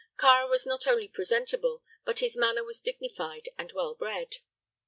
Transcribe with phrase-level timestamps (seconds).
[0.17, 4.37] Kāra was not only presentable, but his manner was dignified and well bred.